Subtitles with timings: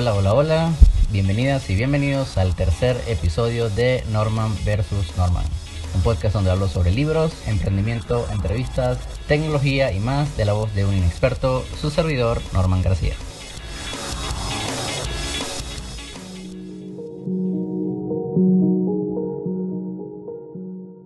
[0.00, 0.72] Hola, hola, hola.
[1.10, 5.16] Bienvenidas y bienvenidos al tercer episodio de Norman vs.
[5.16, 5.44] Norman.
[5.92, 10.84] Un podcast donde hablo sobre libros, emprendimiento, entrevistas, tecnología y más de la voz de
[10.84, 13.14] un inexperto, su servidor Norman García.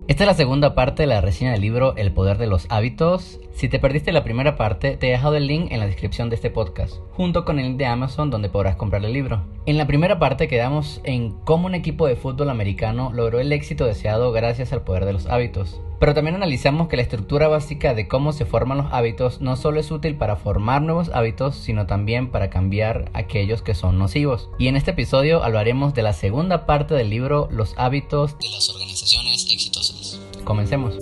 [0.07, 3.39] Esta es la segunda parte de la reseña del libro El poder de los hábitos.
[3.55, 6.35] Si te perdiste la primera parte, te he dejado el link en la descripción de
[6.35, 9.43] este podcast, junto con el de Amazon donde podrás comprar el libro.
[9.65, 13.85] En la primera parte quedamos en cómo un equipo de fútbol americano logró el éxito
[13.85, 15.79] deseado gracias al poder de los hábitos.
[15.99, 19.79] Pero también analizamos que la estructura básica de cómo se forman los hábitos no solo
[19.79, 24.49] es útil para formar nuevos hábitos, sino también para cambiar aquellos que son nocivos.
[24.59, 28.69] Y en este episodio hablaremos de la segunda parte del libro Los hábitos de las
[28.69, 30.19] organizaciones exitosas.
[30.43, 30.97] Comencemos.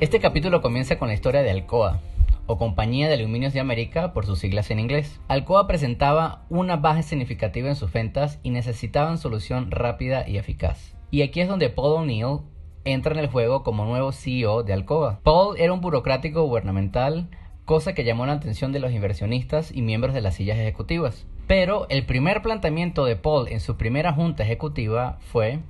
[0.00, 2.00] Este capítulo comienza con la historia de Alcoa,
[2.46, 5.20] o Compañía de Aluminios de América por sus siglas en inglés.
[5.28, 10.96] Alcoa presentaba una baja significativa en sus ventas y necesitaban solución rápida y eficaz.
[11.12, 12.40] Y aquí es donde Paul O'Neill
[12.84, 15.20] entra en el juego como nuevo CEO de Alcoa.
[15.22, 17.28] Paul era un burocrático gubernamental,
[17.64, 21.24] cosa que llamó la atención de los inversionistas y miembros de las sillas ejecutivas.
[21.46, 25.60] Pero el primer planteamiento de Paul en su primera junta ejecutiva fue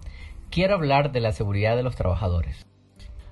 [0.51, 2.65] quiero hablar de la seguridad de los trabajadores.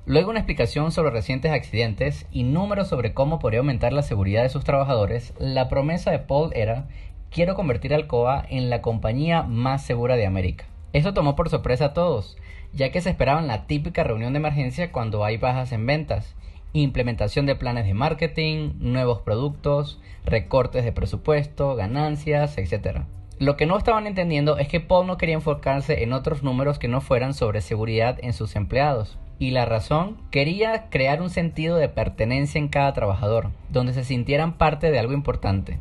[0.04, 4.48] Luego una explicación sobre recientes accidentes y números sobre cómo podría aumentar la seguridad de
[4.48, 6.88] sus trabajadores, la promesa de Paul era
[7.30, 10.64] quiero convertir Alcoa en la compañía más segura de América.
[10.92, 12.36] Esto tomó por sorpresa a todos,
[12.72, 16.34] ya que se esperaban la típica reunión de emergencia cuando hay bajas en ventas,
[16.72, 23.02] implementación de planes de marketing, nuevos productos, recortes de presupuesto, ganancias, etc.
[23.38, 26.88] Lo que no estaban entendiendo es que Paul no quería enfocarse en otros números que
[26.88, 29.16] no fueran sobre seguridad en sus empleados.
[29.42, 34.56] Y la razón, quería crear un sentido de pertenencia en cada trabajador, donde se sintieran
[34.56, 35.80] parte de algo importante.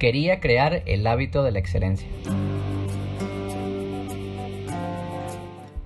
[0.00, 2.08] Quería crear el hábito de la excelencia.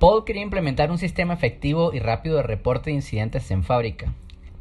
[0.01, 4.15] Paul quería implementar un sistema efectivo y rápido de reporte de incidentes en fábrica,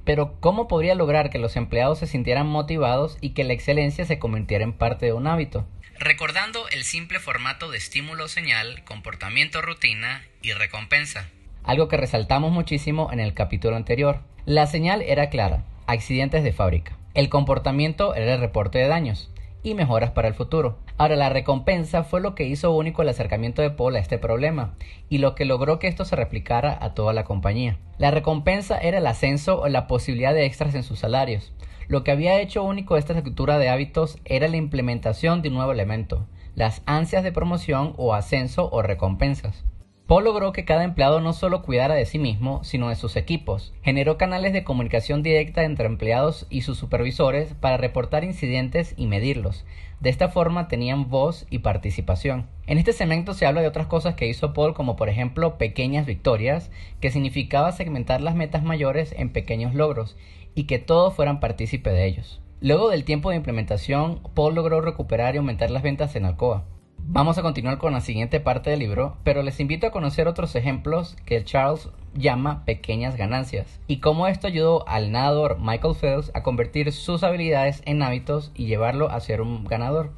[0.03, 4.19] pero ¿cómo podría lograr que los empleados se sintieran motivados y que la excelencia se
[4.19, 5.65] convirtiera en parte de un hábito?
[5.97, 11.29] Recordando el simple formato de estímulo-señal, comportamiento-rutina y recompensa.
[11.63, 14.19] Algo que resaltamos muchísimo en el capítulo anterior.
[14.45, 16.97] La señal era clara, accidentes de fábrica.
[17.13, 19.31] El comportamiento era el reporte de daños
[19.63, 20.79] y mejoras para el futuro.
[20.97, 24.73] Ahora, la recompensa fue lo que hizo único el acercamiento de Paul a este problema
[25.07, 27.77] y lo que logró que esto se replicara a toda la compañía.
[27.99, 31.53] La recompensa era el ascenso o la posibilidad de extras en sus salarios.
[31.87, 35.71] Lo que había hecho único esta estructura de hábitos era la implementación de un nuevo
[35.73, 39.63] elemento, las ansias de promoción o ascenso o recompensas.
[40.11, 43.73] Paul logró que cada empleado no solo cuidara de sí mismo, sino de sus equipos.
[43.81, 49.63] Generó canales de comunicación directa entre empleados y sus supervisores para reportar incidentes y medirlos.
[50.01, 52.49] De esta forma tenían voz y participación.
[52.67, 56.05] En este segmento se habla de otras cosas que hizo Paul, como por ejemplo pequeñas
[56.05, 60.17] victorias, que significaba segmentar las metas mayores en pequeños logros
[60.55, 62.41] y que todos fueran partícipe de ellos.
[62.59, 66.65] Luego del tiempo de implementación, Paul logró recuperar y aumentar las ventas en Alcoa.
[67.07, 70.55] Vamos a continuar con la siguiente parte del libro, pero les invito a conocer otros
[70.55, 76.43] ejemplos que Charles llama pequeñas ganancias y cómo esto ayudó al nadador Michael Phelps a
[76.43, 80.11] convertir sus habilidades en hábitos y llevarlo a ser un ganador.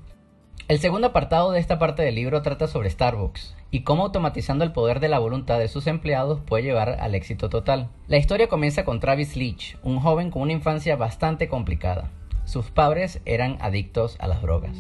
[0.68, 4.72] El segundo apartado de esta parte del libro trata sobre Starbucks y cómo automatizando el
[4.72, 7.90] poder de la voluntad de sus empleados puede llevar al éxito total.
[8.08, 12.12] La historia comienza con Travis Leach, un joven con una infancia bastante complicada.
[12.46, 14.78] Sus padres eran adictos a las drogas.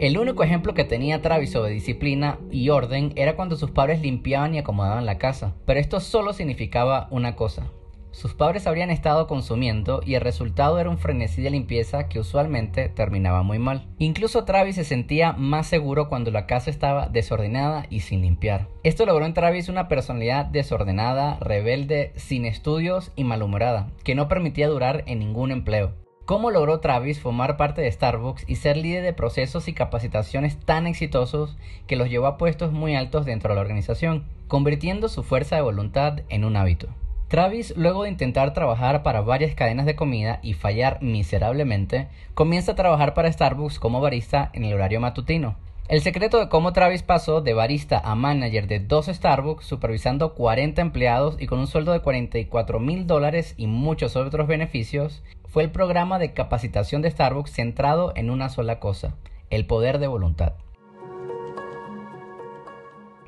[0.00, 4.54] El único ejemplo que tenía Travis sobre disciplina y orden era cuando sus padres limpiaban
[4.54, 7.66] y acomodaban la casa, pero esto solo significaba una cosa.
[8.10, 12.88] Sus padres habrían estado consumiendo y el resultado era un frenesí de limpieza que usualmente
[12.88, 13.88] terminaba muy mal.
[13.98, 18.68] Incluso Travis se sentía más seguro cuando la casa estaba desordenada y sin limpiar.
[18.84, 24.68] Esto logró en Travis una personalidad desordenada, rebelde, sin estudios y malhumorada, que no permitía
[24.68, 25.92] durar en ningún empleo.
[26.30, 30.86] ¿Cómo logró Travis formar parte de Starbucks y ser líder de procesos y capacitaciones tan
[30.86, 31.56] exitosos
[31.88, 35.62] que los llevó a puestos muy altos dentro de la organización, convirtiendo su fuerza de
[35.62, 36.86] voluntad en un hábito?
[37.26, 42.76] Travis, luego de intentar trabajar para varias cadenas de comida y fallar miserablemente, comienza a
[42.76, 45.56] trabajar para Starbucks como barista en el horario matutino.
[45.88, 50.80] El secreto de cómo Travis pasó de barista a manager de dos Starbucks, supervisando 40
[50.80, 55.70] empleados y con un sueldo de 44 mil dólares y muchos otros beneficios, fue el
[55.70, 59.16] programa de capacitación de Starbucks centrado en una sola cosa,
[59.50, 60.52] el poder de voluntad.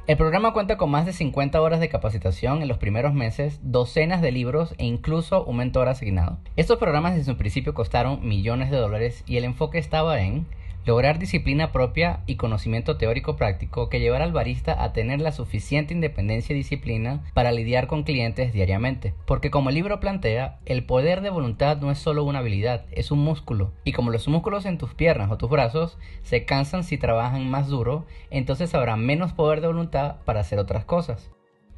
[0.07, 4.23] El programa cuenta con más de 50 horas de capacitación en los primeros meses, docenas
[4.23, 6.39] de libros e incluso un mentor asignado.
[6.57, 10.47] Estos programas en su principio costaron millones de dólares y el enfoque estaba en
[10.85, 15.95] lograr disciplina propia y conocimiento teórico práctico que llevara al barista a tener la suficiente
[15.95, 19.15] independencia y disciplina para lidiar con clientes diariamente.
[19.27, 23.11] Porque como el libro plantea, el poder de voluntad no es solo una habilidad, es
[23.11, 23.73] un músculo.
[23.85, 27.69] Y como los músculos en tus piernas o tus brazos se cansan si trabajan más
[27.69, 31.31] duro, entonces habrá menos poder de voluntad para hacer otras cosas.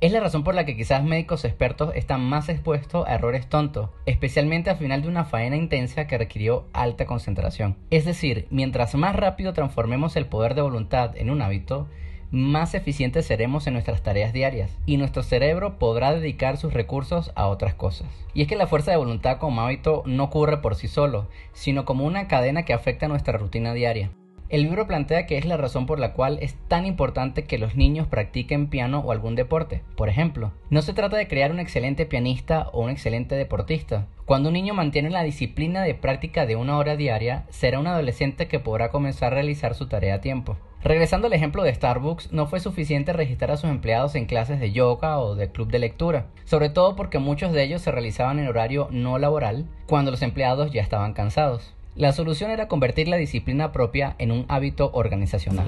[0.05, 3.89] Es la razón por la que quizás médicos expertos están más expuestos a errores tontos,
[4.05, 7.79] especialmente al final de una faena intensa que requirió alta concentración.
[7.89, 11.89] Es decir, mientras más rápido transformemos el poder de voluntad en un hábito,
[12.31, 17.47] más eficientes seremos en nuestras tareas diarias y nuestro cerebro podrá dedicar sus recursos a
[17.47, 18.09] otras cosas.
[18.35, 21.87] Y es que la fuerza de voluntad como hábito no ocurre por sí solo, sino
[21.87, 24.11] como una cadena que afecta nuestra rutina diaria.
[24.51, 27.77] El libro plantea que es la razón por la cual es tan importante que los
[27.77, 29.83] niños practiquen piano o algún deporte.
[29.97, 34.07] Por ejemplo, no se trata de crear un excelente pianista o un excelente deportista.
[34.27, 38.47] Cuando un niño mantiene la disciplina de práctica de una hora diaria, será un adolescente
[38.47, 40.59] que podrá comenzar a realizar su tarea a tiempo.
[40.83, 44.71] Regresando al ejemplo de Starbucks, no fue suficiente registrar a sus empleados en clases de
[44.71, 48.49] yoga o de club de lectura, sobre todo porque muchos de ellos se realizaban en
[48.49, 51.75] horario no laboral, cuando los empleados ya estaban cansados.
[51.97, 55.67] La solución era convertir la disciplina propia en un hábito organizacional.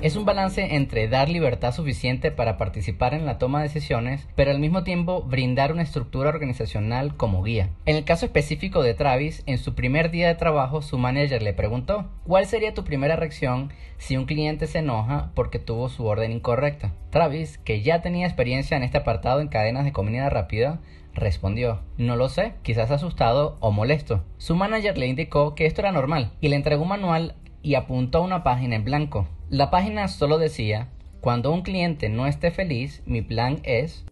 [0.00, 4.52] Es un balance entre dar libertad suficiente para participar en la toma de decisiones, pero
[4.52, 7.70] al mismo tiempo brindar una estructura organizacional como guía.
[7.84, 11.52] En el caso específico de Travis, en su primer día de trabajo, su manager le
[11.52, 16.30] preguntó, ¿cuál sería tu primera reacción si un cliente se enoja porque tuvo su orden
[16.30, 16.94] incorrecta?
[17.10, 20.80] Travis, que ya tenía experiencia en este apartado en cadenas de comida rápida,
[21.14, 24.22] Respondió, no lo sé, quizás asustado o molesto.
[24.36, 28.18] Su manager le indicó que esto era normal y le entregó un manual y apuntó
[28.18, 29.26] a una página en blanco.
[29.50, 30.88] La página solo decía,
[31.22, 34.04] cuando un cliente no esté feliz, mi plan es...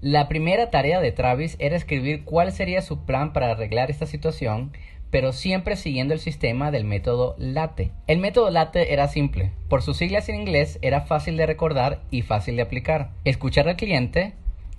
[0.00, 4.72] La primera tarea de Travis era escribir cuál sería su plan para arreglar esta situación,
[5.12, 7.92] pero siempre siguiendo el sistema del método LATE.
[8.08, 12.22] El método LATE era simple, por sus siglas en inglés era fácil de recordar y
[12.22, 13.10] fácil de aplicar.
[13.24, 14.32] Escuchar al cliente,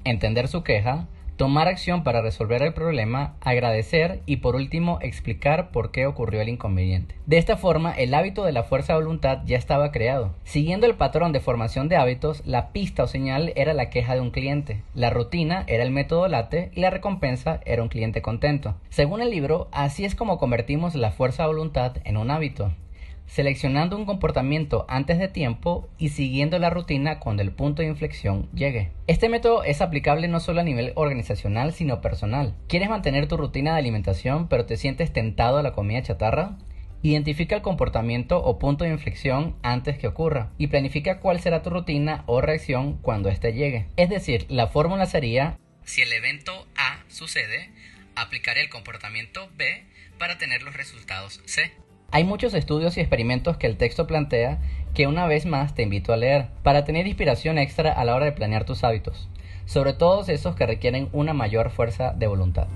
[0.03, 1.07] entender su queja,
[1.41, 6.49] tomar acción para resolver el problema, agradecer y por último explicar por qué ocurrió el
[6.49, 7.15] inconveniente.
[7.25, 10.35] De esta forma, el hábito de la fuerza de voluntad ya estaba creado.
[10.43, 14.21] Siguiendo el patrón de formación de hábitos, la pista o señal era la queja de
[14.21, 18.75] un cliente, la rutina era el método late y la recompensa era un cliente contento.
[18.91, 22.71] Según el libro, así es como convertimos la fuerza de voluntad en un hábito
[23.31, 28.49] seleccionando un comportamiento antes de tiempo y siguiendo la rutina cuando el punto de inflexión
[28.51, 28.91] llegue.
[29.07, 32.57] Este método es aplicable no solo a nivel organizacional, sino personal.
[32.67, 36.57] ¿Quieres mantener tu rutina de alimentación pero te sientes tentado a la comida chatarra?
[37.03, 41.69] Identifica el comportamiento o punto de inflexión antes que ocurra y planifica cuál será tu
[41.69, 43.87] rutina o reacción cuando éste llegue.
[43.95, 47.69] Es decir, la fórmula sería, si el evento A sucede,
[48.13, 49.85] aplicaré el comportamiento B
[50.19, 51.71] para tener los resultados C.
[52.13, 54.59] Hay muchos estudios y experimentos que el texto plantea
[54.93, 58.25] que una vez más te invito a leer para tener inspiración extra a la hora
[58.25, 59.29] de planear tus hábitos,
[59.65, 62.67] sobre todo esos que requieren una mayor fuerza de voluntad.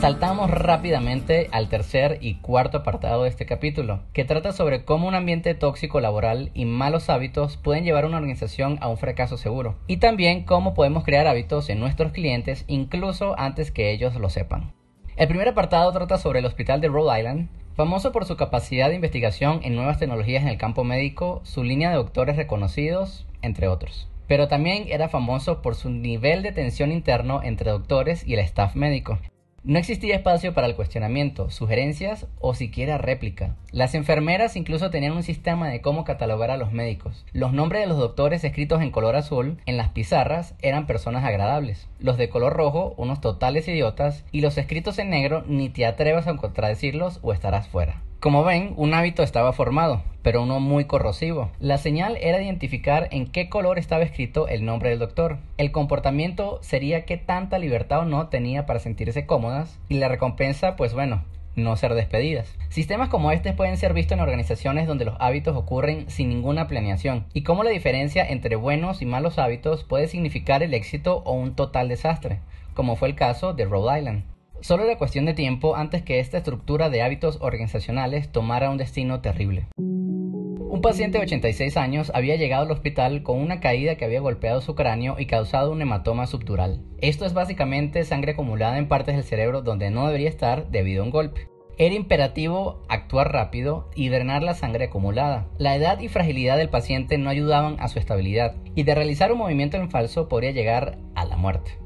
[0.00, 5.14] Saltamos rápidamente al tercer y cuarto apartado de este capítulo, que trata sobre cómo un
[5.14, 9.74] ambiente tóxico laboral y malos hábitos pueden llevar a una organización a un fracaso seguro,
[9.86, 14.77] y también cómo podemos crear hábitos en nuestros clientes incluso antes que ellos lo sepan.
[15.18, 18.94] El primer apartado trata sobre el Hospital de Rhode Island, famoso por su capacidad de
[18.94, 24.06] investigación en nuevas tecnologías en el campo médico, su línea de doctores reconocidos, entre otros.
[24.28, 28.76] Pero también era famoso por su nivel de tensión interno entre doctores y el staff
[28.76, 29.18] médico.
[29.64, 33.56] No existía espacio para el cuestionamiento, sugerencias o siquiera réplica.
[33.72, 37.26] Las enfermeras incluso tenían un sistema de cómo catalogar a los médicos.
[37.32, 41.88] Los nombres de los doctores escritos en color azul en las pizarras eran personas agradables.
[41.98, 46.28] Los de color rojo, unos totales idiotas, y los escritos en negro ni te atrevas
[46.28, 48.02] a contradecirlos o estarás fuera.
[48.20, 51.52] Como ven, un hábito estaba formado, pero uno muy corrosivo.
[51.60, 55.38] La señal era identificar en qué color estaba escrito el nombre del doctor.
[55.56, 60.74] El comportamiento sería qué tanta libertad o no tenía para sentirse cómodas y la recompensa,
[60.74, 61.22] pues bueno,
[61.54, 62.52] no ser despedidas.
[62.70, 67.24] Sistemas como este pueden ser vistos en organizaciones donde los hábitos ocurren sin ninguna planeación
[67.34, 71.54] y cómo la diferencia entre buenos y malos hábitos puede significar el éxito o un
[71.54, 72.40] total desastre,
[72.74, 74.37] como fue el caso de Rhode Island.
[74.60, 79.20] Solo era cuestión de tiempo antes que esta estructura de hábitos organizacionales tomara un destino
[79.20, 79.66] terrible.
[79.76, 84.60] Un paciente de 86 años había llegado al hospital con una caída que había golpeado
[84.60, 86.82] su cráneo y causado un hematoma subdural.
[86.98, 91.06] Esto es básicamente sangre acumulada en partes del cerebro donde no debería estar debido a
[91.06, 91.48] un golpe.
[91.78, 95.46] Era imperativo actuar rápido y drenar la sangre acumulada.
[95.58, 99.38] La edad y fragilidad del paciente no ayudaban a su estabilidad y de realizar un
[99.38, 101.78] movimiento en falso podría llegar a la muerte.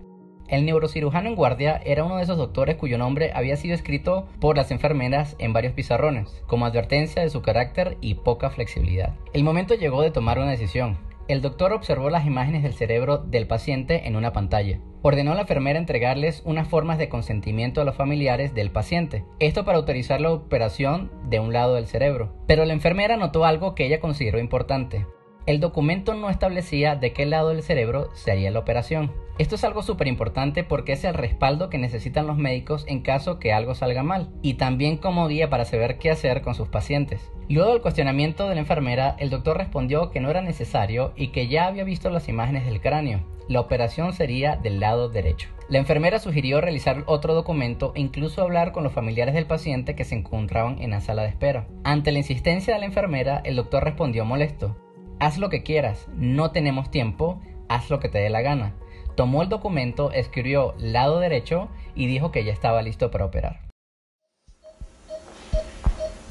[0.53, 4.59] El neurocirujano en guardia era uno de esos doctores cuyo nombre había sido escrito por
[4.59, 9.15] las enfermeras en varios pizarrones, como advertencia de su carácter y poca flexibilidad.
[9.33, 10.99] El momento llegó de tomar una decisión.
[11.27, 15.43] El doctor observó las imágenes del cerebro del paciente en una pantalla ordenó a la
[15.43, 20.31] enfermera entregarles unas formas de consentimiento a los familiares del paciente, esto para autorizar la
[20.31, 22.33] operación de un lado del cerebro.
[22.47, 25.07] Pero la enfermera notó algo que ella consideró importante.
[25.45, 29.11] El documento no establecía de qué lado del cerebro se haría la operación.
[29.39, 33.41] Esto es algo súper importante porque es el respaldo que necesitan los médicos en caso
[33.41, 37.33] que algo salga mal y también como guía para saber qué hacer con sus pacientes.
[37.49, 41.49] Luego del cuestionamiento de la enfermera, el doctor respondió que no era necesario y que
[41.49, 43.27] ya había visto las imágenes del cráneo.
[43.49, 45.49] La operación sería del lado derecho.
[45.69, 50.05] La enfermera sugirió realizar otro documento e incluso hablar con los familiares del paciente que
[50.05, 51.67] se encontraban en la sala de espera.
[51.83, 54.77] Ante la insistencia de la enfermera, el doctor respondió molesto
[55.23, 58.75] haz lo que quieras, no tenemos tiempo, haz lo que te dé la gana.
[59.15, 63.61] Tomó el documento, escribió lado derecho y dijo que ya estaba listo para operar.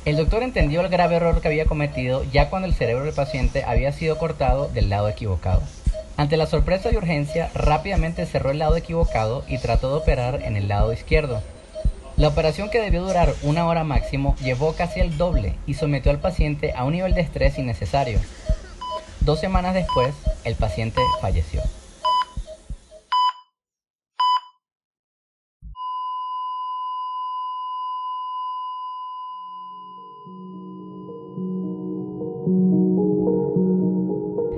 [0.03, 3.63] El doctor entendió el grave error que había cometido ya cuando el cerebro del paciente
[3.63, 5.61] había sido cortado del lado equivocado.
[6.17, 10.57] Ante la sorpresa y urgencia, rápidamente cerró el lado equivocado y trató de operar en
[10.57, 11.41] el lado izquierdo.
[12.17, 16.19] La operación que debió durar una hora máximo llevó casi el doble y sometió al
[16.19, 18.19] paciente a un nivel de estrés innecesario.
[19.23, 21.61] Dos semanas después, el paciente falleció.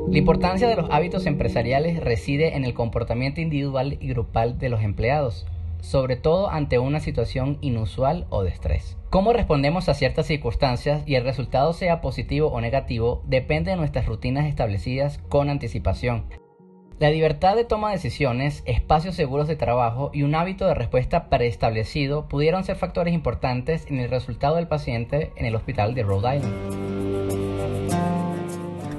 [0.10, 4.82] La importancia de los hábitos empresariales reside en el comportamiento individual y grupal de los
[4.82, 5.46] empleados,
[5.84, 8.98] sobre todo ante una situación inusual o de estrés.
[9.10, 14.06] Cómo respondemos a ciertas circunstancias y el resultado sea positivo o negativo depende de nuestras
[14.06, 16.26] rutinas establecidas con anticipación.
[17.00, 21.30] La libertad de toma de decisiones, espacios seguros de trabajo y un hábito de respuesta
[21.30, 26.38] preestablecido pudieron ser factores importantes en el resultado del paciente en el hospital de Rhode
[26.38, 26.84] Island.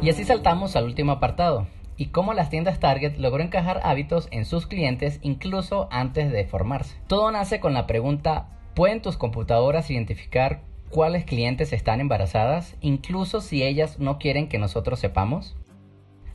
[0.02, 4.44] Y así saltamos al último apartado, y cómo las tiendas Target logró encajar hábitos en
[4.44, 6.96] sus clientes incluso antes de formarse.
[7.06, 13.62] Todo nace con la pregunta, ¿pueden tus computadoras identificar cuáles clientes están embarazadas, incluso si
[13.62, 15.56] ellas no quieren que nosotros sepamos?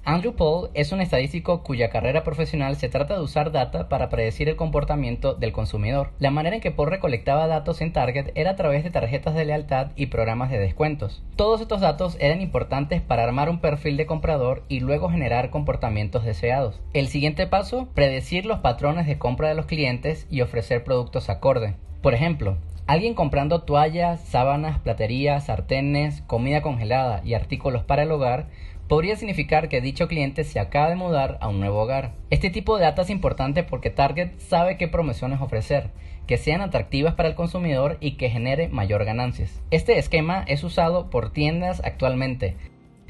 [0.06, 4.50] Andrew Paul es un estadístico cuya carrera profesional se trata de usar data para predecir
[4.50, 6.12] el comportamiento del consumidor.
[6.20, 9.46] La manera en que Paul recolectaba datos en Target era a través de tarjetas de
[9.46, 11.22] lealtad y programas de descuentos.
[11.36, 16.24] Todos estos datos eran importantes para armar un perfil de comprador y luego generar comportamientos
[16.24, 16.79] deseados.
[16.94, 21.75] El siguiente paso, predecir los patrones de compra de los clientes y ofrecer productos acorde.
[22.01, 22.58] Por ejemplo,
[22.89, 28.48] Alguien comprando toallas, sábanas, platerías, sartenes, comida congelada y artículos para el hogar
[28.89, 32.15] podría significar que dicho cliente se acaba de mudar a un nuevo hogar.
[32.31, 35.91] Este tipo de data es importante porque Target sabe qué promociones ofrecer,
[36.25, 39.62] que sean atractivas para el consumidor y que genere mayor ganancias.
[39.69, 42.55] Este esquema es usado por tiendas actualmente,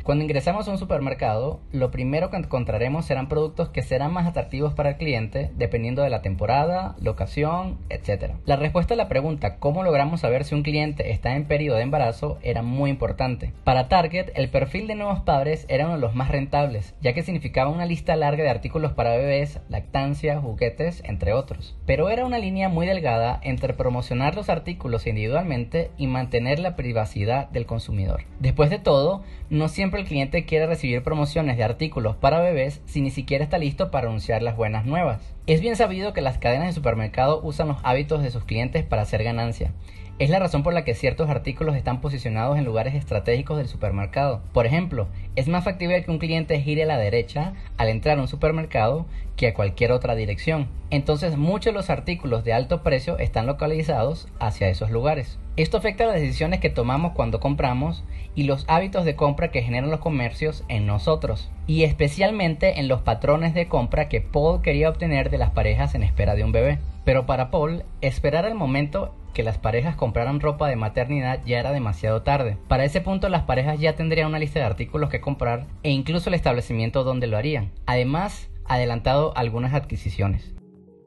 [0.03, 4.73] cuando ingresamos a un supermercado, lo primero que encontraremos serán productos que serán más atractivos
[4.73, 8.33] para el cliente dependiendo de la temporada, locación, etc.
[8.45, 11.83] La respuesta a la pregunta ¿cómo logramos saber si un cliente está en periodo de
[11.83, 12.37] embarazo?
[12.41, 13.53] era muy importante.
[13.63, 17.23] Para Target, el perfil de nuevos padres era uno de los más rentables, ya que
[17.23, 21.75] significaba una lista larga de artículos para bebés, lactancia, juguetes, entre otros.
[21.85, 27.49] Pero era una línea muy delgada entre promocionar los artículos individualmente y mantener la privacidad
[27.49, 28.23] del consumidor.
[28.39, 33.01] Después de todo, no siempre el cliente quiere recibir promociones de artículos para bebés si
[33.01, 35.33] ni siquiera está listo para anunciar las buenas nuevas.
[35.47, 39.01] Es bien sabido que las cadenas de supermercado usan los hábitos de sus clientes para
[39.01, 39.71] hacer ganancia.
[40.19, 44.41] Es la razón por la que ciertos artículos están posicionados en lugares estratégicos del supermercado.
[44.51, 48.21] Por ejemplo, es más factible que un cliente gire a la derecha al entrar a
[48.21, 49.05] un supermercado
[49.37, 50.67] que a cualquier otra dirección.
[50.89, 55.39] Entonces muchos de los artículos de alto precio están localizados hacia esos lugares.
[55.59, 59.91] Esto afecta las decisiones que tomamos cuando compramos y los hábitos de compra que generan
[59.91, 65.29] los comercios en nosotros, y especialmente en los patrones de compra que Paul quería obtener
[65.29, 66.79] de las parejas en espera de un bebé.
[67.03, 71.73] Pero para Paul, esperar el momento que las parejas compraran ropa de maternidad ya era
[71.73, 72.55] demasiado tarde.
[72.69, 76.29] Para ese punto las parejas ya tendrían una lista de artículos que comprar e incluso
[76.29, 77.73] el establecimiento donde lo harían.
[77.85, 80.53] Además, adelantado algunas adquisiciones.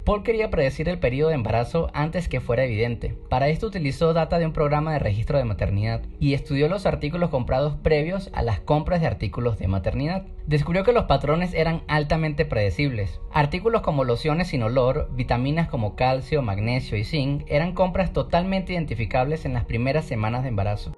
[0.04, 3.14] Paul quería predecir el periodo de embarazo antes que fuera evidente.
[3.28, 7.30] Para esto utilizó data de un programa de registro de maternidad y estudió los artículos
[7.30, 10.26] comprados previos a las compras de artículos de maternidad.
[10.46, 13.20] Descubrió que los patrones eran altamente predecibles.
[13.32, 19.44] Artículos como lociones sin olor, vitaminas como calcio, magnesio y zinc eran compras totalmente identificables
[19.44, 20.96] en las primeras semanas de embarazo.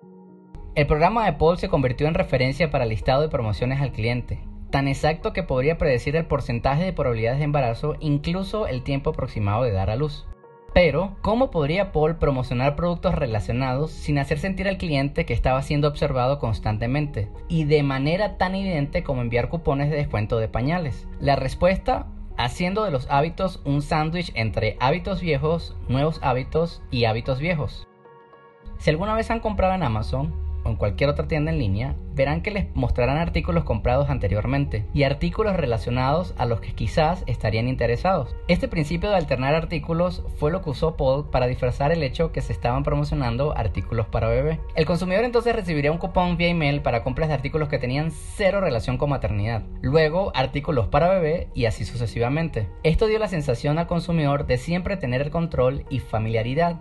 [0.75, 4.41] El programa de Paul se convirtió en referencia para el listado de promociones al cliente,
[4.75, 9.63] tan exacto que podría predecir el porcentaje de probabilidades de embarazo, incluso el tiempo aproximado
[9.63, 10.27] de dar a luz.
[10.73, 15.87] Pero, ¿cómo podría Paul promocionar productos relacionados sin hacer sentir al cliente que estaba siendo
[15.87, 17.29] observado constantemente?
[17.47, 21.07] Y de manera tan evidente como enviar cupones de descuento de pañales.
[21.21, 27.39] La respuesta, haciendo de los hábitos un sándwich entre hábitos viejos, nuevos hábitos y hábitos
[27.39, 27.87] viejos.
[28.79, 32.43] Si alguna vez han comprado en Amazon, o en cualquier otra tienda en línea, verán
[32.43, 38.35] que les mostrarán artículos comprados anteriormente y artículos relacionados a los que quizás estarían interesados.
[38.49, 42.41] Este principio de alternar artículos fue lo que usó Paul para disfrazar el hecho que
[42.41, 44.61] se estaban promocionando artículos para bebé.
[44.75, 48.61] El consumidor entonces recibiría un cupón vía email para compras de artículos que tenían cero
[48.61, 52.69] relación con maternidad, luego artículos para bebé y así sucesivamente.
[52.83, 56.81] Esto dio la sensación al consumidor de siempre tener el control y familiaridad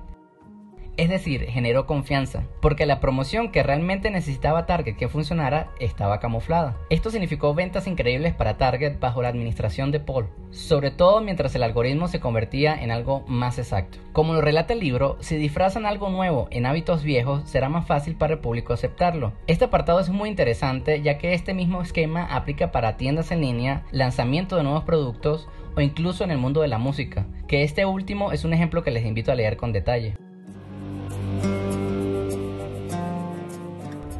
[0.97, 6.77] es decir, generó confianza, porque la promoción que realmente necesitaba Target que funcionara estaba camuflada.
[6.89, 11.63] Esto significó ventas increíbles para Target bajo la administración de Paul, sobre todo mientras el
[11.63, 13.97] algoritmo se convertía en algo más exacto.
[14.11, 18.15] Como lo relata el libro, si disfrazan algo nuevo en hábitos viejos, será más fácil
[18.15, 19.33] para el público aceptarlo.
[19.47, 23.83] Este apartado es muy interesante ya que este mismo esquema aplica para tiendas en línea,
[23.91, 28.31] lanzamiento de nuevos productos o incluso en el mundo de la música, que este último
[28.31, 30.15] es un ejemplo que les invito a leer con detalle.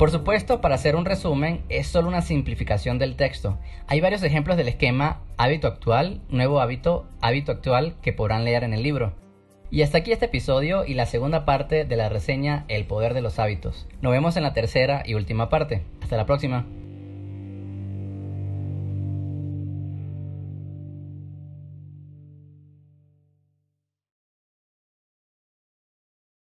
[0.04, 3.58] Por supuesto, para hacer un resumen, es solo una simplificación del texto.
[3.88, 8.74] Hay varios ejemplos del esquema hábito actual, nuevo hábito, hábito actual que podrán leer en
[8.74, 9.14] el libro.
[9.72, 13.22] Y hasta aquí este episodio y la segunda parte de la reseña El poder de
[13.22, 13.88] los hábitos.
[14.02, 15.86] Nos vemos en la tercera y última parte.
[16.02, 16.66] Hasta la próxima.